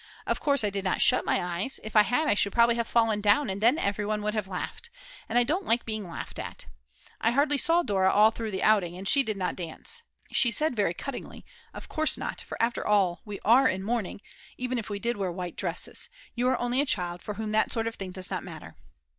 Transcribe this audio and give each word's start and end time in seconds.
Of 0.25 0.39
course 0.39 0.63
I 0.63 0.71
did 0.71 0.83
not 0.83 0.99
shut 0.99 1.25
my 1.27 1.39
eyes; 1.39 1.79
if 1.83 1.95
I 1.95 2.01
had 2.01 2.27
I 2.27 2.33
should 2.33 2.51
probably 2.53 2.73
have 2.73 2.87
fallen 2.87 3.21
down, 3.21 3.51
and 3.51 3.61
then 3.61 3.77
everyone 3.77 4.23
would 4.23 4.33
have 4.33 4.47
laughed. 4.47 4.89
And 5.29 5.37
I 5.37 5.43
don't 5.43 5.67
like 5.67 5.85
being 5.85 6.09
laughed 6.09 6.39
at. 6.39 6.65
I 7.19 7.29
hardly 7.29 7.59
saw 7.59 7.83
Dora 7.83 8.11
all 8.11 8.31
through 8.31 8.49
the 8.49 8.63
outing, 8.63 8.97
and 8.97 9.07
she 9.07 9.21
did 9.21 9.37
not 9.37 9.55
dance. 9.55 10.01
She 10.31 10.49
said 10.49 10.75
very 10.75 10.95
cuttingly: 10.95 11.45
"Of 11.71 11.87
course 11.87 12.17
not, 12.17 12.41
for 12.41 12.59
after 12.59 12.83
all 12.83 13.21
we 13.25 13.39
are 13.45 13.67
in 13.67 13.83
mourning, 13.83 14.21
even 14.57 14.79
if 14.79 14.89
we 14.89 14.97
did 14.97 15.17
wear 15.17 15.31
white 15.31 15.55
dresses; 15.55 16.09
you 16.33 16.47
are 16.49 16.57
only 16.59 16.81
a 16.81 16.85
child, 16.87 17.21
for 17.21 17.35
whom 17.35 17.51
that 17.51 17.71
sort 17.71 17.85
of 17.85 17.93
thing 17.93 18.09
does 18.11 18.31
not 18.31 18.43
matter." 18.43 18.73